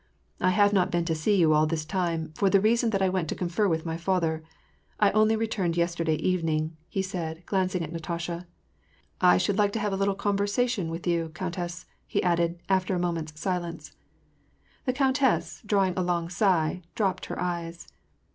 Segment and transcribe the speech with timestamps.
[0.41, 3.09] "I have not been to see you all this time, for the reason that I
[3.13, 4.41] went to confer with my father.
[4.99, 8.47] I only returned yesterday evening," he said, glancing at Natasha.
[9.21, 12.99] ^'I should like to have a little converaation with you, countess," he added, after a
[12.99, 13.91] moment's silence.
[14.85, 17.87] The countess, drawing a long sigh, dropped her eyes.